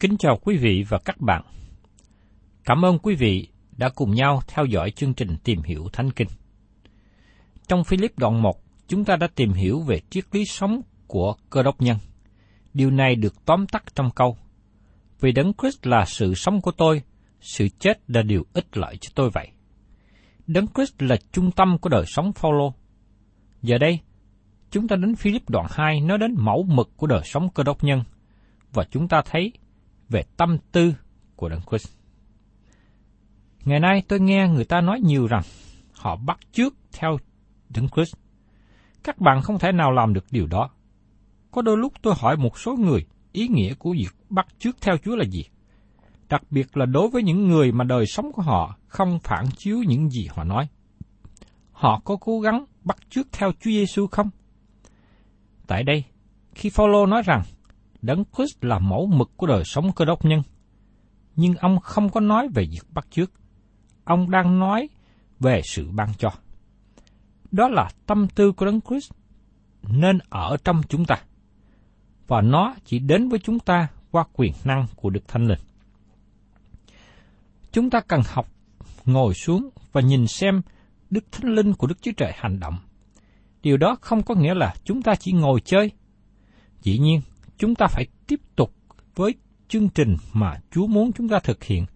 [0.00, 1.42] Kính chào quý vị và các bạn.
[2.64, 6.28] Cảm ơn quý vị đã cùng nhau theo dõi chương trình Tìm hiểu Thánh Kinh.
[7.68, 8.56] Trong Philip đoạn 1,
[8.88, 11.96] chúng ta đã tìm hiểu về triết lý sống của cơ đốc nhân.
[12.74, 14.36] Điều này được tóm tắt trong câu
[15.20, 17.02] Vì Đấng Christ là sự sống của tôi,
[17.40, 19.48] sự chết là điều ích lợi cho tôi vậy.
[20.46, 22.74] Đấng Christ là trung tâm của đời sống Phaolô.
[23.62, 24.00] Giờ đây,
[24.70, 27.84] chúng ta đến Philip đoạn 2 nói đến mẫu mực của đời sống cơ đốc
[27.84, 28.02] nhân,
[28.72, 29.52] và chúng ta thấy
[30.08, 30.94] về tâm tư
[31.36, 31.88] của Đấng Christ.
[33.64, 35.42] Ngày nay tôi nghe người ta nói nhiều rằng
[35.92, 37.18] họ bắt chước theo
[37.68, 38.14] Đấng Christ.
[39.04, 40.70] Các bạn không thể nào làm được điều đó.
[41.50, 44.96] Có đôi lúc tôi hỏi một số người ý nghĩa của việc bắt chước theo
[45.04, 45.44] Chúa là gì?
[46.28, 49.78] Đặc biệt là đối với những người mà đời sống của họ không phản chiếu
[49.88, 50.68] những gì họ nói.
[51.72, 54.30] Họ có cố gắng bắt chước theo Chúa Giêsu không?
[55.66, 56.04] Tại đây,
[56.54, 57.42] khi Phaolô nói rằng
[58.02, 60.42] Đấng Christ là mẫu mực của đời sống cơ đốc nhân,
[61.36, 63.30] nhưng ông không có nói về việc bắt chước.
[64.04, 64.88] Ông đang nói
[65.40, 66.30] về sự ban cho.
[67.50, 69.12] Đó là tâm tư của Đấng Christ
[69.82, 71.16] nên ở trong chúng ta,
[72.26, 75.58] và nó chỉ đến với chúng ta qua quyền năng của Đức Thánh Linh.
[77.72, 78.48] Chúng ta cần học
[79.04, 80.62] ngồi xuống và nhìn xem
[81.10, 82.78] Đức Thánh Linh của Đức Chúa Trời hành động.
[83.62, 85.90] Điều đó không có nghĩa là chúng ta chỉ ngồi chơi.
[86.82, 87.20] Dĩ nhiên,
[87.58, 88.74] chúng ta phải tiếp tục
[89.14, 89.34] với
[89.68, 91.86] chương trình mà Chúa muốn chúng ta thực hiện,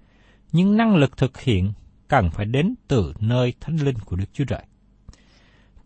[0.53, 1.73] nhưng năng lực thực hiện
[2.09, 4.62] cần phải đến từ nơi Thánh Linh của Đức Chúa Trời.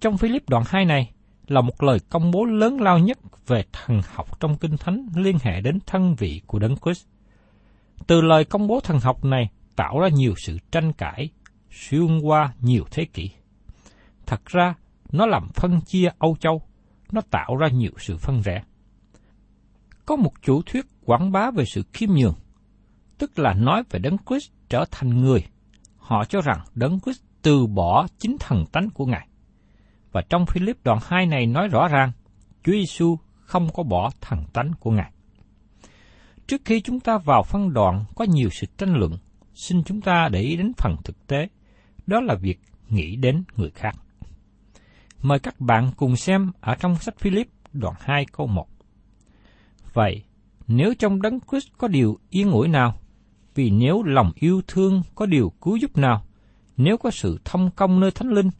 [0.00, 1.10] Trong Philip đoạn 2 này
[1.46, 5.36] là một lời công bố lớn lao nhất về thần học trong Kinh Thánh liên
[5.42, 7.06] hệ đến thân vị của Đấng Christ.
[8.06, 11.30] Từ lời công bố thần học này tạo ra nhiều sự tranh cãi,
[11.70, 13.30] xuyên qua nhiều thế kỷ.
[14.26, 14.74] Thật ra,
[15.12, 16.62] nó làm phân chia Âu Châu,
[17.12, 18.62] nó tạo ra nhiều sự phân rẽ.
[20.06, 22.34] Có một chủ thuyết quảng bá về sự khiêm nhường,
[23.18, 25.44] tức là nói về Đấng Christ trở thành người.
[25.96, 29.28] Họ cho rằng Đấng Christ từ bỏ chính thần tánh của Ngài.
[30.12, 32.12] Và trong Philip đoạn 2 này nói rõ ràng,
[32.64, 35.12] Chúa Giêsu không có bỏ thần tánh của Ngài.
[36.46, 39.12] Trước khi chúng ta vào phân đoạn có nhiều sự tranh luận,
[39.54, 41.48] xin chúng ta để ý đến phần thực tế,
[42.06, 43.94] đó là việc nghĩ đến người khác.
[45.22, 48.66] Mời các bạn cùng xem ở trong sách Philip đoạn 2 câu 1.
[49.96, 50.22] Vậy,
[50.66, 52.98] nếu trong đấng Christ có điều yên ủi nào,
[53.54, 56.26] vì nếu lòng yêu thương có điều cứu giúp nào,
[56.76, 58.50] nếu có sự thông công nơi thánh linh,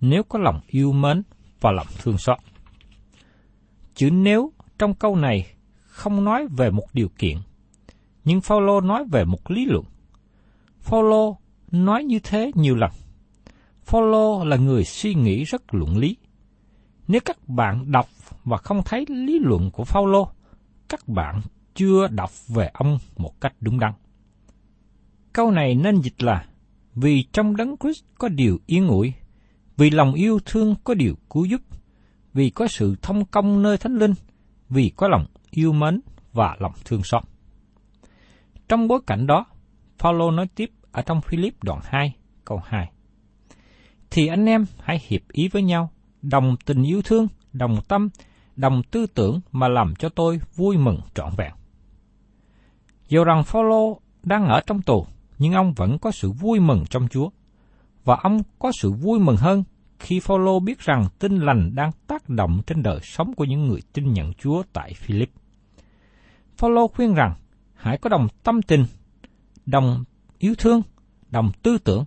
[0.00, 1.22] nếu có lòng yêu mến
[1.60, 2.38] và lòng thương xót.
[3.94, 5.46] Chữ nếu trong câu này
[5.82, 7.36] không nói về một điều kiện,
[8.24, 9.84] nhưng Phaolô nói về một lý luận.
[10.80, 11.36] Phaolô
[11.70, 12.90] nói như thế nhiều lần.
[13.84, 16.16] Phaolô là người suy nghĩ rất luận lý.
[17.08, 18.06] Nếu các bạn đọc
[18.44, 20.28] và không thấy lý luận của Phaolô,
[20.92, 21.40] các bạn
[21.74, 23.92] chưa đọc về ông một cách đúng đắn.
[25.32, 26.44] Câu này nên dịch là
[26.94, 29.12] vì trong đấng Christ có điều yên ủi,
[29.76, 31.60] vì lòng yêu thương có điều cứu giúp,
[32.32, 34.14] vì có sự thông công nơi thánh linh,
[34.68, 36.00] vì có lòng yêu mến
[36.32, 37.22] và lòng thương xót.
[38.68, 39.46] Trong bối cảnh đó,
[39.98, 42.14] Paulo nói tiếp ở trong Philip đoạn 2,
[42.44, 42.90] câu 2.
[44.10, 45.90] Thì anh em hãy hiệp ý với nhau,
[46.22, 48.08] đồng tình yêu thương, đồng tâm,
[48.62, 51.52] đồng tư tưởng mà làm cho tôi vui mừng trọn vẹn.
[53.08, 55.06] Dù rằng Phaolô đang ở trong tù,
[55.38, 57.30] nhưng ông vẫn có sự vui mừng trong Chúa.
[58.04, 59.64] Và ông có sự vui mừng hơn
[59.98, 63.80] khi Phaolô biết rằng tin lành đang tác động trên đời sống của những người
[63.92, 65.30] tin nhận Chúa tại Philip.
[66.56, 67.34] Phaolô khuyên rằng
[67.74, 68.86] hãy có đồng tâm tình,
[69.66, 70.04] đồng
[70.38, 70.82] yêu thương,
[71.30, 72.04] đồng tư tưởng.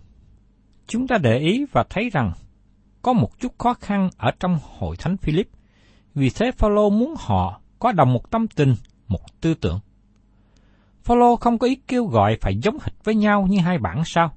[0.88, 2.32] Chúng ta để ý và thấy rằng
[3.02, 5.48] có một chút khó khăn ở trong hội thánh Philip.
[6.16, 8.76] Vì thế Phaolô muốn họ có đồng một tâm tình,
[9.08, 9.80] một tư tưởng.
[11.04, 14.36] Phaolô không có ý kêu gọi phải giống hệt với nhau như hai bản sao.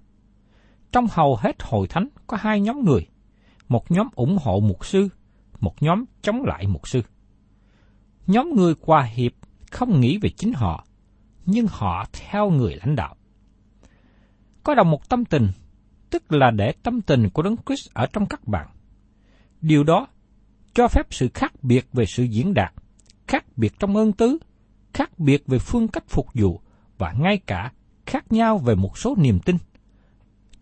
[0.92, 3.06] Trong hầu hết hội thánh có hai nhóm người,
[3.68, 5.08] một nhóm ủng hộ mục sư,
[5.60, 7.02] một nhóm chống lại mục sư.
[8.26, 9.32] Nhóm người hòa hiệp
[9.70, 10.84] không nghĩ về chính họ,
[11.46, 13.16] nhưng họ theo người lãnh đạo.
[14.62, 15.48] Có đồng một tâm tình,
[16.10, 18.68] tức là để tâm tình của Đấng Christ ở trong các bạn.
[19.60, 20.06] Điều đó
[20.78, 22.72] cho phép sự khác biệt về sự diễn đạt,
[23.26, 24.38] khác biệt trong ơn tứ,
[24.94, 26.60] khác biệt về phương cách phục vụ
[26.98, 27.72] và ngay cả
[28.06, 29.56] khác nhau về một số niềm tin.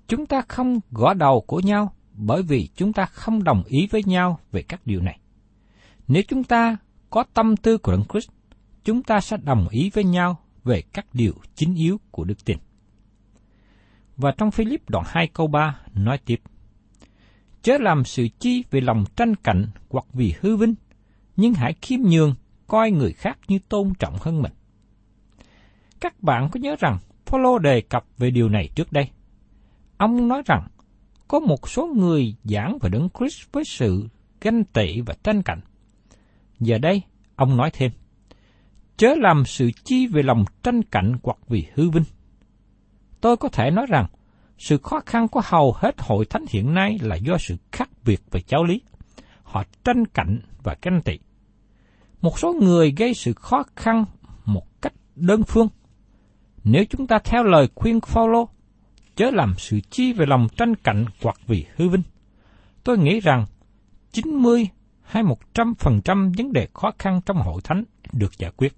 [0.08, 4.02] Chúng ta không gõ đầu của nhau bởi vì chúng ta không đồng ý với
[4.04, 5.20] nhau về các điều này.
[6.08, 6.76] Nếu chúng ta
[7.10, 8.30] có tâm tư của Đấng Christ,
[8.84, 12.58] chúng ta sẽ đồng ý với nhau về các điều chính yếu của đức tin.
[14.16, 16.40] Và trong Philip đoạn 2 câu 3 nói tiếp,
[17.66, 20.74] Chớ làm sự chi vì lòng tranh cạnh hoặc vì hư vinh,
[21.36, 22.34] nhưng hãy khiêm nhường,
[22.66, 24.52] coi người khác như tôn trọng hơn mình.
[26.00, 29.10] Các bạn có nhớ rằng Paulo đề cập về điều này trước đây.
[29.96, 30.68] Ông nói rằng
[31.28, 34.08] có một số người giảng về Đấng Christ với sự
[34.40, 35.60] ganh tị và tranh cạnh.
[36.60, 37.02] Giờ đây,
[37.36, 37.90] ông nói thêm,
[38.96, 42.04] chớ làm sự chi về lòng tranh cạnh hoặc vì hư vinh.
[43.20, 44.06] Tôi có thể nói rằng,
[44.58, 48.20] sự khó khăn của hầu hết hội thánh hiện nay là do sự khác biệt
[48.30, 48.80] về giáo lý.
[49.42, 51.18] Họ tranh cạnh và ganh tị.
[52.20, 54.04] Một số người gây sự khó khăn
[54.44, 55.68] một cách đơn phương.
[56.64, 58.48] Nếu chúng ta theo lời khuyên Phaolô,
[59.16, 62.02] chớ làm sự chi về lòng tranh cạnh hoặc vì hư vinh.
[62.84, 63.46] Tôi nghĩ rằng
[64.12, 64.68] 90
[65.02, 65.22] hay
[65.54, 68.76] 100% vấn đề khó khăn trong hội thánh được giải quyết.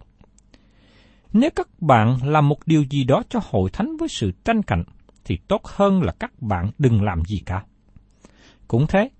[1.32, 4.84] Nếu các bạn làm một điều gì đó cho hội thánh với sự tranh cạnh,
[5.24, 7.64] thì tốt hơn là các bạn đừng làm gì cả.
[8.68, 9.10] Cũng thế,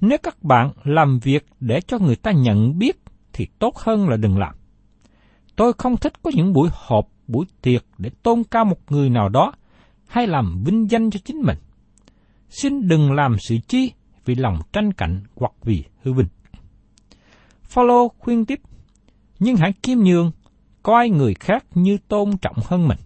[0.00, 2.96] nếu các bạn làm việc để cho người ta nhận biết,
[3.32, 4.54] thì tốt hơn là đừng làm.
[5.56, 9.28] Tôi không thích có những buổi họp, buổi tiệc để tôn cao một người nào
[9.28, 9.52] đó,
[10.08, 11.58] hay làm vinh danh cho chính mình.
[12.48, 13.92] Xin đừng làm sự chi
[14.24, 16.28] vì lòng tranh cạnh hoặc vì hư vinh.
[17.74, 18.60] Follow khuyên tiếp,
[19.38, 20.32] nhưng hãy kiêm nhường,
[20.82, 22.98] coi người khác như tôn trọng hơn mình.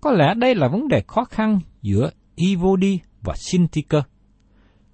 [0.00, 4.02] Có lẽ đây là vấn đề khó khăn giữa Ivodi và Sintiker.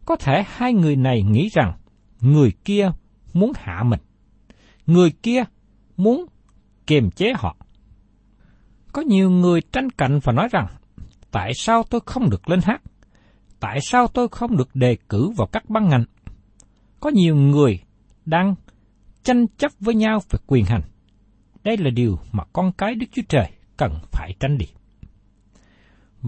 [0.06, 1.78] Có thể hai người này nghĩ rằng
[2.20, 2.90] người kia
[3.32, 4.00] muốn hạ mình.
[4.86, 5.44] Người kia
[5.96, 6.26] muốn
[6.86, 7.56] kiềm chế họ.
[8.92, 10.66] Có nhiều người tranh cạnh và nói rằng,
[11.30, 12.82] tại sao tôi không được lên hát?
[13.60, 16.04] Tại sao tôi không được đề cử vào các ban ngành?
[17.00, 17.80] Có nhiều người
[18.24, 18.54] đang
[19.22, 20.82] tranh chấp với nhau về quyền hành.
[21.64, 24.66] Đây là điều mà con cái Đức Chúa Trời cần phải tránh đi.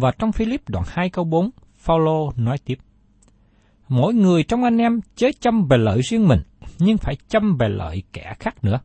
[0.01, 2.79] Và trong Philip đoạn 2 câu 4, Phaolô nói tiếp:
[3.89, 6.41] Mỗi người trong anh em chớ chăm về lợi riêng mình,
[6.79, 8.81] nhưng phải chăm về lợi kẻ khác nữa.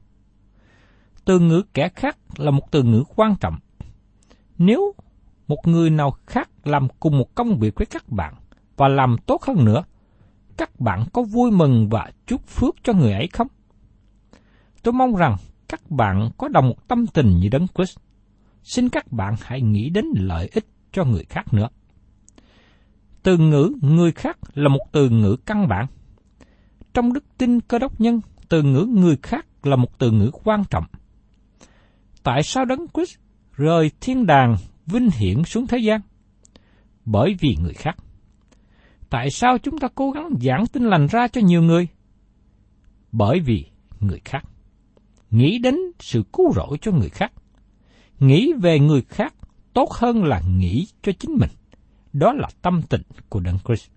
[1.25, 3.55] Từ ngữ kẻ khác là một từ ngữ quan trọng.
[4.57, 4.93] Nếu
[5.47, 8.33] một người nào khác làm cùng một công việc với các bạn
[8.77, 9.83] và làm tốt hơn nữa,
[10.57, 13.47] các bạn có vui mừng và chúc phước cho người ấy không?
[14.83, 17.97] Tôi mong rằng các bạn có đồng một tâm tình như Đấng Christ.
[18.63, 21.67] Xin các bạn hãy nghĩ đến lợi ích cho người khác nữa.
[23.23, 25.85] Từ ngữ người khác là một từ ngữ căn bản.
[26.93, 30.63] Trong đức tin cơ đốc nhân, từ ngữ người khác là một từ ngữ quan
[30.69, 30.85] trọng.
[32.23, 33.17] Tại sao Đấng Christ
[33.53, 36.01] rời thiên đàng vinh hiển xuống thế gian?
[37.05, 37.95] Bởi vì người khác.
[39.09, 41.87] Tại sao chúng ta cố gắng giảng tin lành ra cho nhiều người?
[43.11, 43.65] Bởi vì
[43.99, 44.43] người khác.
[45.31, 47.31] Nghĩ đến sự cứu rỗi cho người khác.
[48.19, 49.33] nghĩ về người khác
[49.73, 51.49] tốt hơn là nghĩ cho chính mình.
[52.13, 53.89] Đó là tâm tình của Đấng Christ.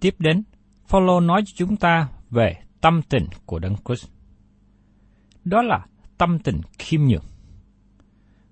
[0.00, 0.42] Tiếp đến,
[0.86, 4.08] Phaolô nói cho chúng ta về tâm tình của Đấng Christ.
[5.44, 5.86] Đó là
[6.18, 7.24] tâm tình khiêm nhường.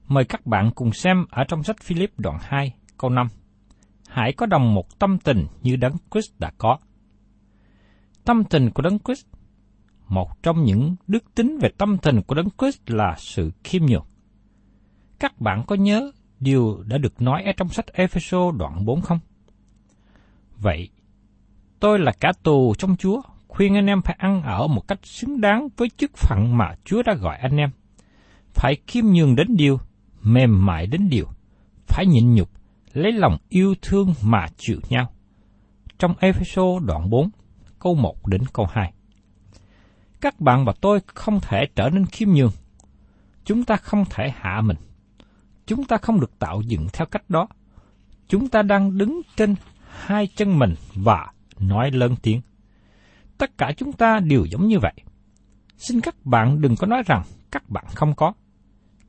[0.08, 3.28] Mời các bạn cùng xem ở trong sách Philip đoạn 2, câu 5.
[4.08, 6.78] Hãy có đồng một tâm tình như Đấng Christ đã có.
[8.24, 9.26] Tâm tình của Đấng Christ
[10.10, 14.06] một trong những đức tính về tâm tình của Đấng Christ là sự khiêm nhường.
[15.20, 16.10] Các bạn có nhớ
[16.40, 19.18] điều đã được nói ở trong sách Epheso đoạn 4 không?
[20.56, 20.88] Vậy,
[21.80, 25.40] tôi là cả tù trong Chúa, khuyên anh em phải ăn ở một cách xứng
[25.40, 27.70] đáng với chức phận mà Chúa đã gọi anh em.
[28.54, 29.80] Phải khiêm nhường đến điều,
[30.22, 31.26] mềm mại đến điều,
[31.86, 32.50] phải nhịn nhục,
[32.92, 35.12] lấy lòng yêu thương mà chịu nhau.
[35.98, 37.30] Trong Epheso đoạn 4,
[37.78, 38.92] câu 1 đến câu 2.
[40.20, 42.52] Các bạn và tôi không thể trở nên khiêm nhường.
[43.44, 44.76] Chúng ta không thể hạ mình.
[45.70, 47.48] Chúng ta không được tạo dựng theo cách đó.
[48.28, 49.54] Chúng ta đang đứng trên
[49.88, 52.40] hai chân mình và nói lớn tiếng.
[53.38, 54.92] Tất cả chúng ta đều giống như vậy.
[55.76, 58.32] Xin các bạn đừng có nói rằng các bạn không có.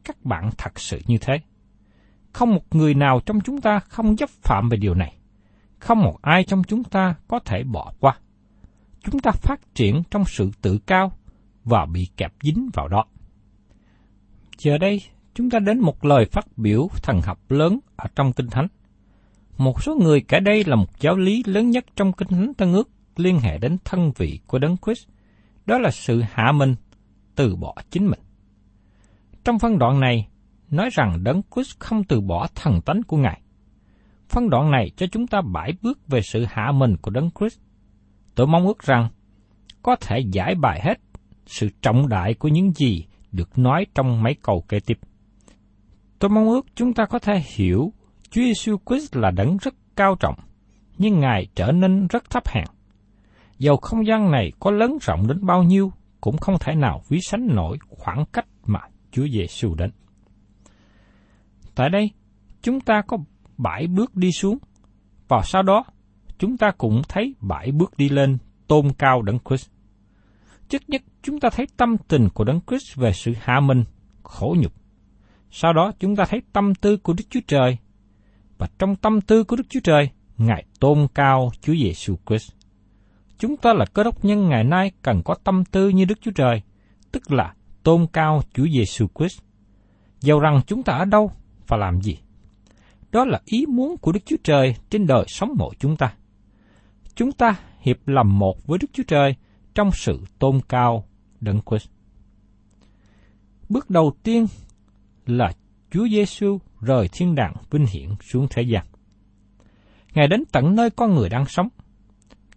[0.03, 1.39] Các bạn thật sự như thế.
[2.33, 5.17] Không một người nào trong chúng ta không dấp phạm về điều này.
[5.79, 8.17] Không một ai trong chúng ta có thể bỏ qua
[9.03, 11.11] chúng ta phát triển trong sự tự cao
[11.63, 13.05] và bị kẹp dính vào đó.
[14.57, 15.01] Giờ đây,
[15.33, 18.67] chúng ta đến một lời phát biểu thần học lớn ở trong Kinh Thánh.
[19.57, 22.73] Một số người kể đây là một giáo lý lớn nhất trong Kinh Thánh Tân
[22.73, 25.07] ước liên hệ đến thân vị của Đấng Christ.
[25.65, 26.75] Đó là sự hạ mình,
[27.35, 28.19] từ bỏ chính mình.
[29.43, 30.27] Trong phân đoạn này,
[30.69, 33.41] nói rằng Đấng Christ không từ bỏ thần tánh của Ngài.
[34.29, 37.59] Phân đoạn này cho chúng ta bãi bước về sự hạ mình của Đấng Christ
[38.35, 39.09] Tôi mong ước rằng
[39.83, 40.99] có thể giải bài hết
[41.45, 44.99] sự trọng đại của những gì được nói trong mấy câu kế tiếp.
[46.21, 47.93] Tôi mong ước chúng ta có thể hiểu
[48.29, 50.35] Chúa Giêsu Christ là đấng rất cao trọng,
[50.97, 52.63] nhưng Ngài trở nên rất thấp hèn.
[53.57, 57.19] Dầu không gian này có lớn rộng đến bao nhiêu, cũng không thể nào ví
[57.21, 58.79] sánh nổi khoảng cách mà
[59.11, 59.91] Chúa Giêsu đến.
[61.75, 62.11] Tại đây,
[62.61, 63.17] chúng ta có
[63.57, 64.57] bảy bước đi xuống,
[65.27, 65.83] và sau đó
[66.37, 68.37] chúng ta cũng thấy bảy bước đi lên
[68.67, 69.69] tôn cao Đấng Christ.
[70.69, 73.83] Trước nhất, chúng ta thấy tâm tình của Đấng Christ về sự hạ mình,
[74.23, 74.80] khổ nhục.
[75.51, 77.77] Sau đó, chúng ta thấy tâm tư của Đức Chúa Trời.
[78.57, 82.51] Và trong tâm tư của Đức Chúa Trời, Ngài tôn cao Chúa Giêsu Christ.
[83.37, 86.31] Chúng ta là cơ đốc nhân ngày nay cần có tâm tư như Đức Chúa
[86.31, 86.61] Trời,
[87.11, 87.53] tức là
[87.83, 89.39] tôn cao Chúa Giêsu Christ.
[90.21, 91.31] Dầu rằng chúng ta ở đâu
[91.67, 92.17] và làm gì.
[93.11, 96.13] Đó là ý muốn của Đức Chúa Trời trên đời sống mỗi chúng ta
[97.15, 99.35] chúng ta hiệp làm một với Đức Chúa Trời
[99.75, 101.05] trong sự tôn cao
[101.39, 101.89] Đấng Christ.
[103.69, 104.47] Bước đầu tiên
[105.25, 105.51] là
[105.91, 108.85] Chúa Giêsu rời thiên đàng vinh hiển xuống thế gian.
[110.13, 111.67] Ngài đến tận nơi con người đang sống.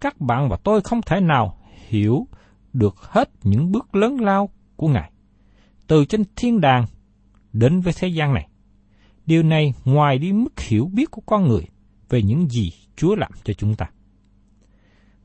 [0.00, 2.26] Các bạn và tôi không thể nào hiểu
[2.72, 5.10] được hết những bước lớn lao của Ngài,
[5.86, 6.84] từ trên thiên đàng
[7.52, 8.48] đến với thế gian này.
[9.26, 11.66] Điều này ngoài đi mức hiểu biết của con người
[12.08, 13.86] về những gì Chúa làm cho chúng ta.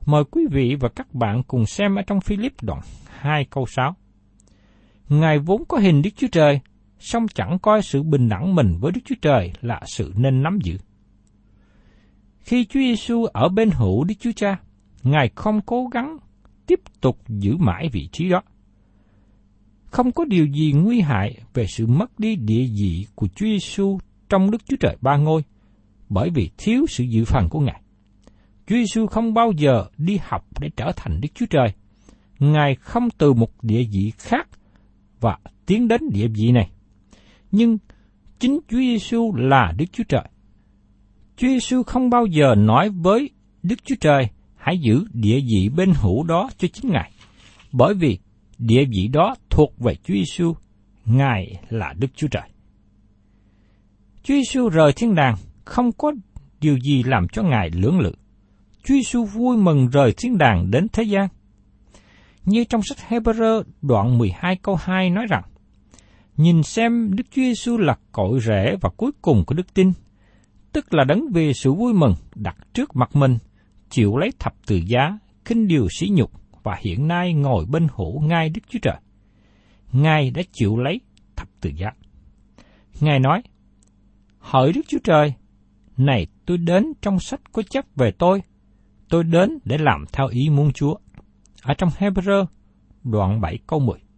[0.05, 3.95] Mời quý vị và các bạn cùng xem ở trong Philip đoạn 2 câu 6.
[5.09, 6.59] Ngài vốn có hình Đức Chúa Trời,
[6.99, 10.59] song chẳng coi sự bình đẳng mình với Đức Chúa Trời là sự nên nắm
[10.63, 10.77] giữ.
[12.39, 14.57] Khi Chúa Giêsu ở bên hữu Đức Chúa Cha,
[15.03, 16.17] Ngài không cố gắng
[16.67, 18.41] tiếp tục giữ mãi vị trí đó.
[19.85, 23.99] Không có điều gì nguy hại về sự mất đi địa vị của Chúa Giêsu
[24.29, 25.43] trong Đức Chúa Trời ba ngôi,
[26.09, 27.81] bởi vì thiếu sự dự phần của Ngài.
[28.67, 31.67] Chúa Giêsu không bao giờ đi học để trở thành Đức Chúa Trời.
[32.39, 34.47] Ngài không từ một địa vị khác
[35.19, 36.69] và tiến đến địa vị này.
[37.51, 37.77] Nhưng
[38.39, 40.29] chính Chúa Giêsu là Đức Chúa Trời.
[41.37, 43.29] Chúa Giêsu không bao giờ nói với
[43.63, 47.11] Đức Chúa Trời hãy giữ địa vị bên hữu đó cho chính Ngài,
[47.71, 48.19] bởi vì
[48.57, 50.55] địa vị đó thuộc về Chúa Giêsu,
[51.05, 52.49] Ngài là Đức Chúa Trời.
[54.23, 56.11] Chúa Giêsu rời thiên đàng không có
[56.61, 58.11] điều gì làm cho Ngài lưỡng lự.
[58.83, 61.27] Chúa Giêsu vui mừng rời thiên đàng đến thế gian.
[62.45, 65.43] Như trong sách Hebrew đoạn 12 câu 2 nói rằng,
[66.39, 69.91] Nhìn xem Đức Chúa Giêsu là cội rễ và cuối cùng của đức tin,
[70.73, 73.37] tức là đấng vì sự vui mừng đặt trước mặt mình,
[73.89, 76.31] chịu lấy thập tự giá, khinh điều sỉ nhục
[76.63, 78.95] và hiện nay ngồi bên hữu ngai Đức Chúa Trời.
[79.91, 81.01] Ngài đã chịu lấy
[81.35, 81.91] thập tự giá.
[82.99, 83.41] Ngài nói,
[84.39, 85.33] Hỡi Đức Chúa Trời,
[85.97, 88.41] này tôi đến trong sách có chấp về tôi,
[89.09, 90.95] tôi đến để làm theo ý muốn Chúa.
[91.61, 92.45] Ở trong Hebrew,
[93.03, 94.08] đoạn 7 câu 10.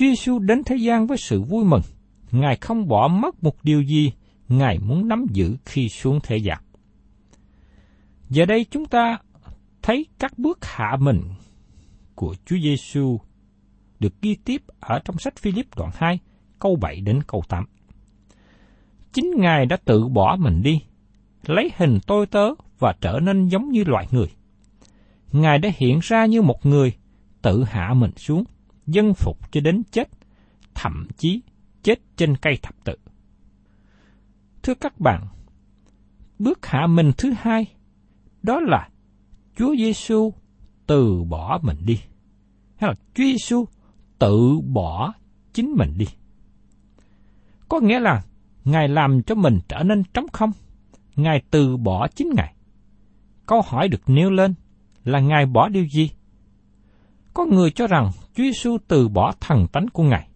[0.00, 1.82] Chúa Giêsu đến thế gian với sự vui mừng,
[2.30, 4.12] Ngài không bỏ mất một điều gì
[4.48, 6.58] Ngài muốn nắm giữ khi xuống thế gian.
[8.28, 9.18] Giờ đây chúng ta
[9.82, 11.20] thấy các bước hạ mình
[12.14, 13.20] của Chúa Giêsu
[13.98, 16.18] được ghi tiếp ở trong sách Philip đoạn 2,
[16.58, 17.64] câu 7 đến câu 8.
[19.12, 20.82] Chính Ngài đã tự bỏ mình đi,
[21.46, 24.28] lấy hình tôi tớ và trở nên giống như loài người.
[25.32, 26.92] Ngài đã hiện ra như một người,
[27.42, 28.44] tự hạ mình xuống,
[28.92, 30.08] dân phục cho đến chết,
[30.74, 31.42] thậm chí
[31.82, 32.94] chết trên cây thập tự.
[34.62, 35.26] Thưa các bạn,
[36.38, 37.66] bước hạ mình thứ hai,
[38.42, 38.88] đó là
[39.56, 40.32] Chúa Giêsu
[40.86, 42.00] từ bỏ mình đi.
[42.76, 43.64] Hay là Chúa Giêsu
[44.18, 45.12] tự bỏ
[45.52, 46.06] chính mình đi.
[47.68, 48.22] Có nghĩa là
[48.64, 50.50] Ngài làm cho mình trở nên trống không.
[51.16, 52.54] Ngài từ bỏ chính Ngài.
[53.46, 54.54] Câu hỏi được nêu lên
[55.04, 56.10] là Ngài bỏ điều gì?
[57.34, 60.28] Có người cho rằng Chúa Giêsu từ bỏ thần tánh của Ngài.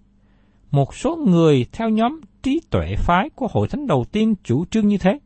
[0.71, 4.89] Một số người theo nhóm trí tuệ phái của hội thánh đầu tiên chủ trương
[4.89, 5.19] như thế.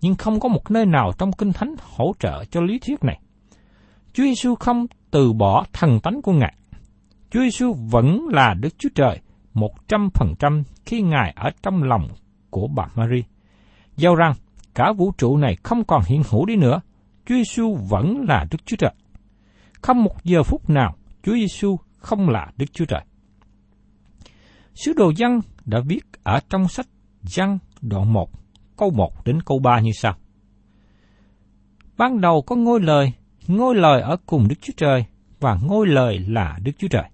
[0.00, 3.20] Nhưng không có một nơi nào trong Kinh Thánh hỗ trợ cho lý thuyết này.
[4.12, 6.54] Chúa Giêsu không từ bỏ thần tánh của Ngài.
[7.30, 9.20] Chúa Giêsu vẫn là Đức Chúa Trời
[9.54, 12.08] một trăm phần trăm khi Ngài ở trong lòng
[12.50, 13.22] của bà Maria.
[13.96, 14.32] Giao rằng
[14.74, 16.80] cả vũ trụ này không còn hiện hữu đi nữa,
[17.26, 18.92] Chúa Giêsu vẫn là Đức Chúa Trời.
[19.82, 23.04] Không một giờ phút nào Chúa Giêsu không là Đức Chúa Trời.
[24.74, 26.86] Sứ đồ Giăng đã viết ở trong sách
[27.22, 28.30] Giăng đoạn 1,
[28.76, 30.14] câu 1 đến câu 3 như sau.
[31.96, 33.12] Ban đầu có ngôi lời,
[33.46, 35.04] ngôi lời ở cùng Đức Chúa Trời,
[35.40, 37.04] và ngôi lời là Đức Chúa Trời.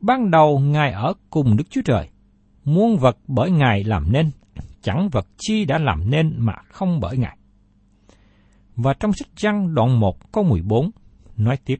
[0.00, 2.08] Ban đầu Ngài ở cùng Đức Chúa Trời,
[2.64, 4.30] muôn vật bởi Ngài làm nên,
[4.82, 7.36] chẳng vật chi đã làm nên mà không bởi Ngài.
[8.76, 10.90] Và trong sách Giăng đoạn 1 câu 14
[11.36, 11.78] nói tiếp: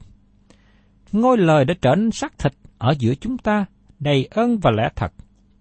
[1.12, 3.64] Ngôi lời đã trở nên xác thịt ở giữa chúng ta,
[3.98, 5.12] đầy ơn và lẽ thật.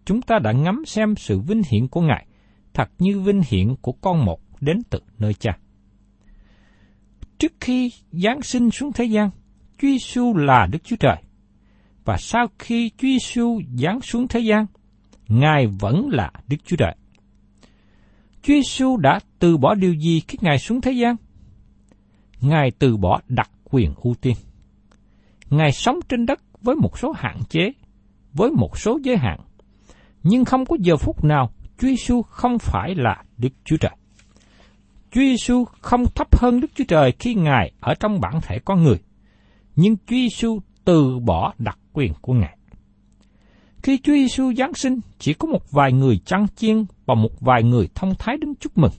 [0.06, 2.26] Chúng ta đã ngắm xem sự vinh hiển của Ngài,
[2.74, 5.58] thật như vinh hiển của con một đến từ nơi cha.
[7.38, 9.30] Trước khi Giáng sinh xuống thế gian,
[9.78, 11.16] Chúa Giêsu là Đức Chúa Trời.
[12.06, 14.66] Và sau khi Chúa Giêsu giáng xuống thế gian,
[15.28, 16.96] Ngài vẫn là Đức Chúa Trời.
[18.42, 21.16] Chúa Giêsu đã từ bỏ điều gì khi Ngài xuống thế gian?
[22.42, 24.36] Ngài từ bỏ đặc quyền ưu tiên.
[25.52, 27.72] Ngài sống trên đất với một số hạn chế,
[28.34, 29.40] với một số giới hạn,
[30.24, 33.92] nhưng không có giờ phút nào Chúa Giêsu không phải là Đức Chúa Trời.
[35.12, 38.84] Chúa Giêsu không thấp hơn Đức Chúa Trời khi Ngài ở trong bản thể con
[38.84, 38.98] người,
[39.76, 42.58] nhưng Chúa Giêsu từ bỏ đặc quyền của Ngài.
[43.84, 47.64] Khi Chúa Giêsu giáng sinh, chỉ có một vài người chăn chiên và một vài
[47.64, 48.92] người thông thái đến chúc mừng.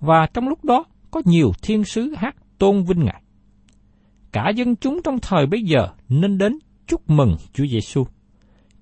[0.00, 3.19] Và trong lúc đó, có nhiều thiên sứ hát tôn vinh Ngài.
[4.32, 8.04] Cả dân chúng trong thời bấy giờ nên đến chúc mừng Chúa Giêsu.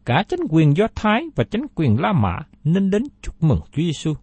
[0.05, 3.83] Cả chính quyền Do Thái và chính quyền La Mã nên đến chúc mừng Chúa
[3.83, 4.15] Giêsu.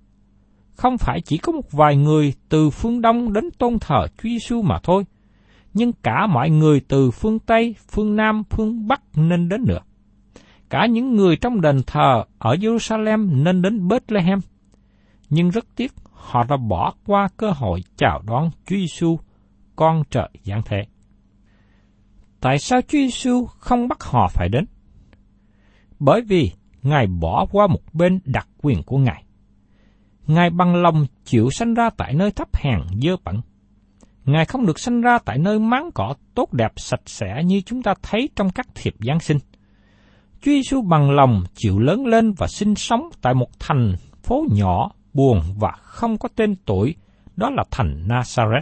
[0.75, 4.61] Không phải chỉ có một vài người từ phương Đông đến tôn thờ Chúa Giêsu
[4.61, 5.03] mà thôi,
[5.73, 9.79] nhưng cả mọi người từ phương Tây, phương Nam, phương Bắc nên đến nữa.
[10.69, 14.39] Cả những người trong đền thờ ở Jerusalem nên đến Bethlehem.
[15.29, 19.19] Nhưng rất tiếc, họ đã bỏ qua cơ hội chào đón Chúa Giêsu,
[19.75, 20.85] con trời giáng thế.
[22.39, 24.65] Tại sao Chúa Giêsu không bắt họ phải đến?
[25.99, 26.51] Bởi vì
[26.83, 29.23] Ngài bỏ qua một bên đặc quyền của Ngài.
[30.27, 33.41] Ngài bằng lòng chịu sanh ra tại nơi thấp hèn dơ bẩn.
[34.25, 37.83] Ngài không được sanh ra tại nơi máng cỏ tốt đẹp sạch sẽ như chúng
[37.83, 39.37] ta thấy trong các thiệp Giáng sinh.
[40.41, 44.91] Chúa Giêsu bằng lòng chịu lớn lên và sinh sống tại một thành phố nhỏ,
[45.13, 46.95] buồn và không có tên tuổi,
[47.35, 48.61] đó là thành Nazareth.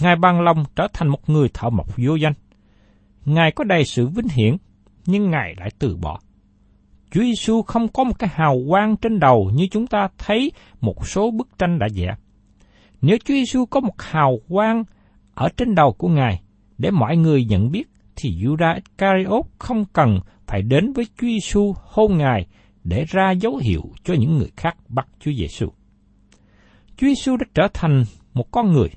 [0.00, 2.32] Ngài bằng lòng trở thành một người thợ mộc vô danh.
[3.24, 4.56] Ngài có đầy sự vinh hiển,
[5.06, 6.20] nhưng Ngài lại từ bỏ.
[7.10, 11.06] Chúa Giêsu không có một cái hào quang trên đầu như chúng ta thấy một
[11.08, 12.16] số bức tranh đã vẽ.
[13.02, 14.84] Nếu Chúa Giêsu có một hào quang
[15.34, 16.42] ở trên đầu của Ngài
[16.78, 21.74] để mọi người nhận biết, thì Judas Iscariot không cần phải đến với Chúa Giêsu
[21.76, 22.46] hôn Ngài
[22.84, 25.66] để ra dấu hiệu cho những người khác bắt Chúa Giêsu.
[26.96, 28.04] Chúa Giêsu đã trở thành
[28.34, 28.88] một con người,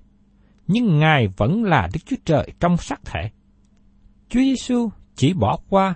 [0.68, 3.30] nhưng Ngài vẫn là Đức Chúa Trời trong xác thể.
[4.34, 5.96] Chúa Giêsu chỉ bỏ qua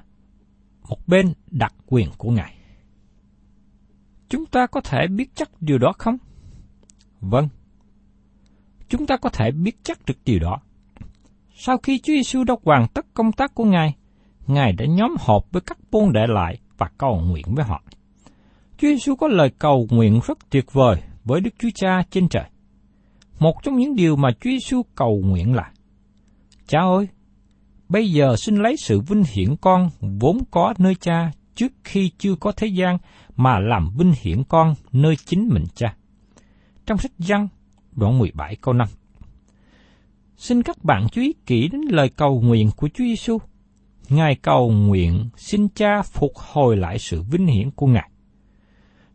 [0.90, 2.54] một bên đặc quyền của Ngài.
[4.30, 6.18] Chúng ta có thể biết chắc điều đó không?
[7.22, 7.48] Vâng.
[8.90, 10.60] Chúng ta có thể biết chắc được điều đó.
[11.54, 13.96] Sau khi Chúa Giêsu đã hoàn tất công tác của Ngài,
[14.48, 17.84] Ngài đã nhóm họp với các môn đệ lại và cầu nguyện với họ.
[18.78, 22.50] Chúa Giêsu có lời cầu nguyện rất tuyệt vời với Đức Chúa Cha trên trời.
[23.40, 25.72] Một trong những điều mà Chúa Giêsu cầu nguyện là:
[26.68, 27.08] Cha ơi,
[27.90, 32.36] bây giờ xin lấy sự vinh hiển con vốn có nơi Cha trước khi chưa
[32.36, 32.98] có thế gian
[33.36, 35.96] mà làm vinh hiển con nơi chính mình cha.
[36.86, 37.48] Trong sách Giăng,
[37.92, 38.88] đoạn 17 câu 5.
[40.38, 43.38] Xin các bạn chú ý kỹ đến lời cầu nguyện của Chúa Giêsu.
[44.10, 48.10] Ngài cầu nguyện xin Cha phục hồi lại sự vinh hiển của Ngài.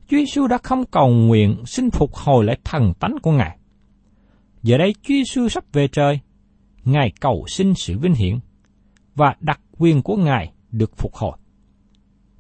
[0.08, 3.58] Chúa Giêsu đã không cầu nguyện xin phục hồi lại thần tánh của Ngài.
[4.62, 6.20] Giờ đây Chúa Giêsu sắp về trời,
[6.84, 8.38] Ngài cầu xin sự vinh hiển
[9.14, 11.36] và đặc quyền của Ngài được phục hồi.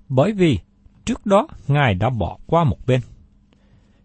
[0.08, 0.58] Bởi vì
[1.04, 3.00] trước đó Ngài đã bỏ qua một bên.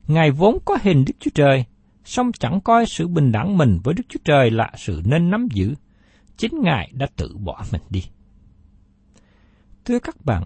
[0.08, 1.65] Ngài vốn có hình Đức Chúa Trời,
[2.06, 5.47] song chẳng coi sự bình đẳng mình với Đức Chúa Trời là sự nên nắm
[5.53, 5.75] giữ.
[6.38, 8.03] Chính Ngài đã tự bỏ mình đi.
[9.86, 10.43] Thưa các bạn,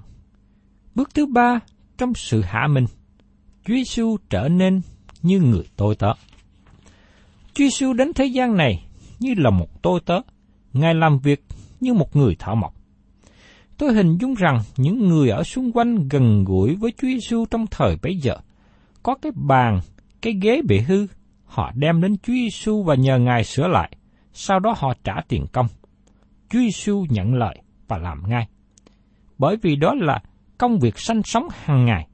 [0.95, 1.60] bước thứ ba
[1.97, 2.86] trong sự hạ mình,
[3.65, 4.81] Chúa Giêsu trở nên
[5.21, 6.13] như người tôi tớ.
[7.53, 8.86] Chúa Giêsu đến thế gian này
[9.19, 10.21] như là một tôi tớ,
[10.73, 11.43] Ngài làm việc
[11.81, 12.73] như một người thợ mộc.
[13.77, 17.65] Tôi hình dung rằng những người ở xung quanh gần gũi với Chúa Giêsu trong
[17.71, 18.35] thời bấy giờ,
[19.03, 19.79] có cái bàn,
[20.21, 21.07] cái ghế bị hư,
[21.45, 23.91] họ đem đến Chúa Giêsu và nhờ Ngài sửa lại,
[24.33, 25.67] sau đó họ trả tiền công.
[26.49, 28.47] Chúa Giêsu nhận lời và làm ngay.
[29.37, 30.19] Bởi vì đó là
[30.57, 32.07] công việc sanh sống hàng ngày.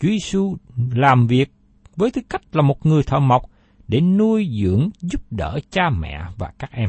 [0.00, 0.56] Chúa Giêsu
[0.94, 1.52] làm việc
[1.96, 3.42] với tư cách là một người thợ mộc
[3.88, 6.88] để nuôi dưỡng giúp đỡ cha mẹ và các em.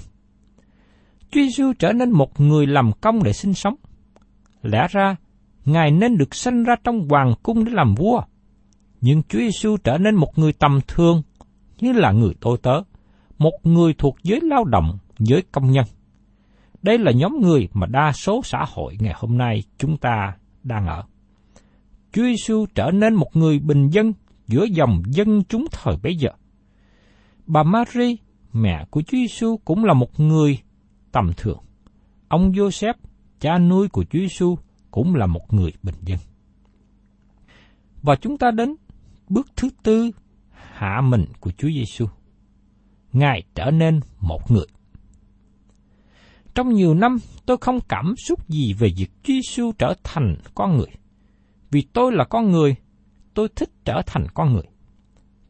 [1.32, 3.76] Chúa Giêsu trở nên một người làm công để sinh sống.
[4.62, 5.16] Lẽ ra,
[5.66, 8.22] Ngài nên được sanh ra trong hoàng cung để làm vua.
[9.02, 11.22] Nhưng Chúa Giêsu trở nên một người tầm thường,
[11.80, 12.82] như là người tôi tớ,
[13.38, 15.86] một người thuộc giới lao động, giới công nhân.
[16.82, 20.88] Đây là nhóm người mà đa số xã hội ngày hôm nay chúng ta đang
[20.88, 21.04] ở.
[22.12, 24.14] Chúa Giêsu trở nên một người bình dân
[24.48, 26.30] giữa dòng dân chúng thời bấy giờ.
[27.46, 28.18] Bà Mary,
[28.54, 30.60] mẹ của Chúa Giêsu cũng là một người
[31.12, 31.60] tầm thường.
[32.28, 32.94] Ông Joseph,
[33.40, 34.58] cha nuôi của Chúa Giêsu
[34.92, 36.20] cũng là một người bình dân.
[38.02, 38.76] Và chúng ta đến
[39.30, 40.12] bước thứ tư
[40.52, 42.06] hạ mình của Chúa Giêsu.
[43.14, 44.66] Ngài trở nên một người.
[46.56, 50.78] Trong nhiều năm, tôi không cảm xúc gì về việc Chúa Giêsu trở thành con
[50.78, 50.92] người.
[51.72, 52.76] Vì tôi là con người,
[53.34, 54.68] tôi thích trở thành con người.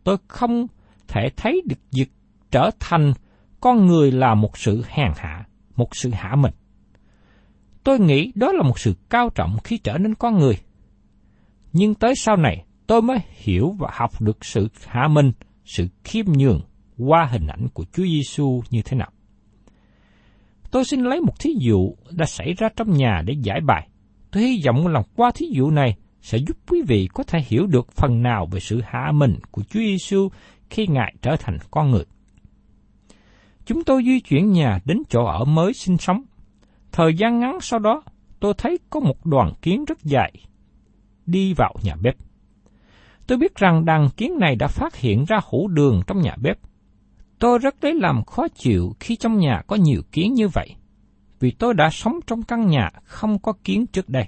[0.04, 0.68] Tôi không
[1.08, 2.12] thể thấy được việc
[2.52, 3.14] trở thành
[3.60, 5.48] con người là một sự hèn hạ,
[5.80, 6.54] một sự hạ mình.
[7.84, 10.58] Tôi nghĩ đó là một sự cao trọng khi trở nên con người.
[11.74, 15.32] Nhưng tới sau này, tôi mới hiểu và học được sự hạ mình,
[15.66, 16.62] sự khiêm nhường
[16.98, 19.12] qua hình ảnh của Chúa Giêsu như thế nào.
[20.72, 23.90] Tôi xin lấy một thí dụ đã xảy ra trong nhà để giải bài.
[24.32, 27.66] Tôi hy vọng là qua thí dụ này sẽ giúp quý vị có thể hiểu
[27.68, 30.30] được phần nào về sự hạ mình của Chúa Giêsu
[30.70, 32.06] khi Ngài trở thành con người.
[33.70, 36.22] Chúng tôi di chuyển nhà đến chỗ ở mới sinh sống.
[36.92, 38.04] Thời gian ngắn sau đó,
[38.40, 40.34] tôi thấy có một đoàn kiến rất dài
[41.26, 42.16] đi vào nhà bếp.
[43.28, 46.60] Tôi biết rằng đàn kiến này đã phát hiện ra hũ đường trong nhà bếp.
[47.40, 50.76] Tôi rất lấy làm khó chịu khi trong nhà có nhiều kiến như vậy,
[51.40, 54.26] vì tôi đã sống trong căn nhà không có kiến trước đây.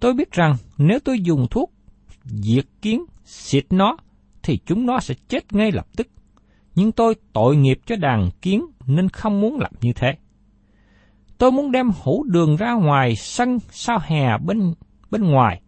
[0.00, 1.72] Tôi biết rằng nếu tôi dùng thuốc
[2.24, 3.96] diệt kiến, xịt nó,
[4.42, 6.06] thì chúng nó sẽ chết ngay lập tức.
[6.80, 10.16] Nhưng tôi tội nghiệp cho đàn kiến nên không muốn làm như thế.
[11.38, 14.74] Tôi muốn đem hũ đường ra ngoài sân sau hè bên
[15.10, 15.60] bên ngoài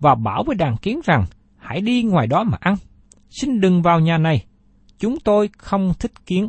[0.00, 1.24] và bảo với đàn kiến rằng,
[1.56, 2.76] hãy đi ngoài đó mà ăn.
[3.30, 4.44] Xin đừng vào nhà này.
[4.98, 6.48] Chúng tôi không thích kiến.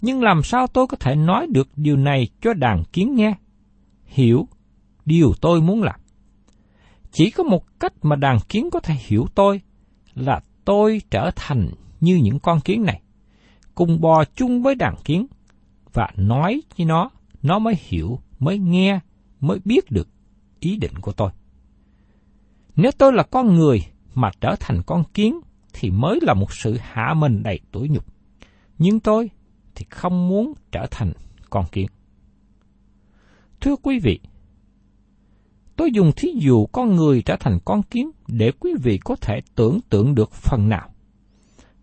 [0.00, 3.34] Nhưng làm sao tôi có thể nói được điều này cho đàn kiến nghe?
[4.04, 4.48] Hiểu
[5.04, 6.00] điều tôi muốn làm.
[7.10, 9.60] Chỉ có một cách mà đàn kiến có thể hiểu tôi
[10.14, 13.02] là tôi trở thành như những con kiến này,
[13.74, 15.26] cùng bò chung với đàn kiến
[15.92, 17.10] và nói với nó,
[17.42, 19.00] nó mới hiểu, mới nghe,
[19.40, 20.08] mới biết được
[20.60, 21.30] ý định của tôi.
[22.76, 25.40] Nếu tôi là con người mà trở thành con kiến
[25.72, 28.04] thì mới là một sự hạ mình đầy tủi nhục.
[28.78, 29.30] Nhưng tôi
[29.74, 31.12] thì không muốn trở thành
[31.50, 31.86] con kiến.
[33.60, 34.20] Thưa quý vị,
[35.76, 39.40] tôi dùng thí dụ con người trở thành con kiến để quý vị có thể
[39.54, 40.90] tưởng tượng được phần nào.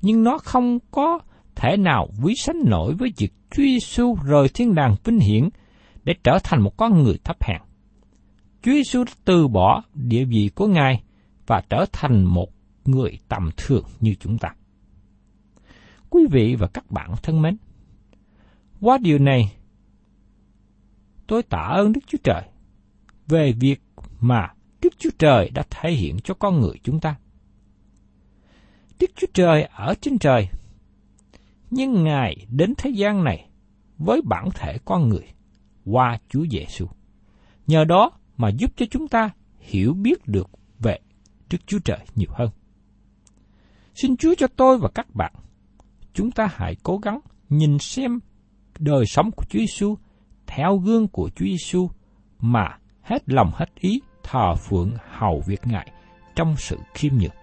[0.03, 1.19] Nhưng nó không có
[1.55, 5.49] thể nào quý sánh nổi với việc Chúa Giêsu rời thiên đàng vinh hiển
[6.03, 7.61] để trở thành một con người thấp hèn.
[8.61, 11.03] Chúa Giêsu từ bỏ địa vị của Ngài
[11.47, 12.49] và trở thành một
[12.85, 14.49] người tầm thường như chúng ta.
[16.09, 17.57] Quý vị và các bạn thân mến,
[18.81, 19.51] qua điều này,
[21.27, 22.43] tôi tạ ơn Đức Chúa Trời
[23.27, 23.81] về việc
[24.19, 27.15] mà Đức Chúa Trời đã thể hiện cho con người chúng ta.
[29.03, 30.47] Đức Chúa Trời ở trên trời,
[31.71, 33.49] nhưng Ngài đến thế gian này
[33.97, 35.27] với bản thể con người
[35.85, 36.87] qua Chúa Giêsu.
[37.67, 40.99] Nhờ đó, mà giúp cho chúng ta hiểu biết được về
[41.49, 42.49] Đức Chúa Trời nhiều hơn.
[43.95, 45.33] Xin Chúa cho tôi và các bạn,
[46.13, 48.19] chúng ta hãy cố gắng nhìn xem
[48.79, 49.95] đời sống của Chúa Giêsu
[50.47, 51.89] theo gương của Chúa Giêsu
[52.39, 55.91] mà hết lòng hết ý thờ phượng hầu việc Ngài
[56.35, 57.42] trong sự khiêm nhường.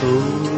[0.00, 0.55] Tôi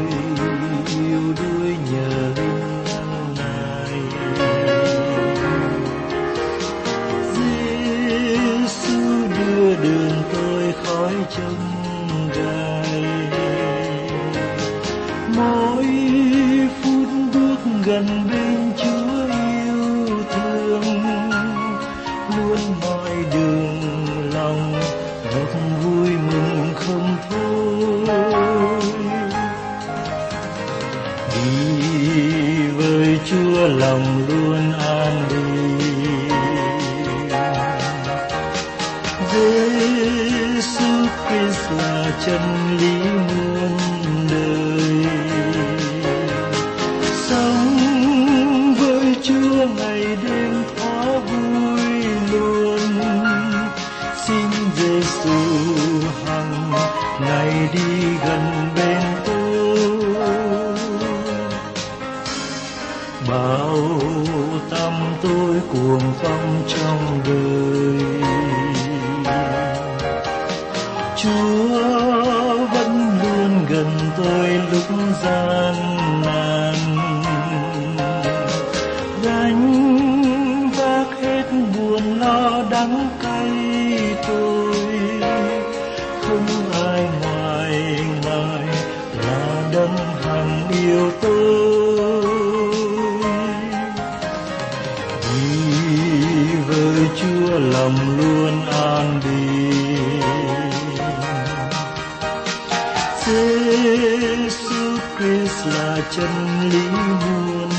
[103.28, 107.70] Giêsu Christ là chân lý muôn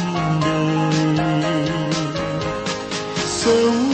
[1.17, 1.69] đời.
[3.15, 3.88] Sống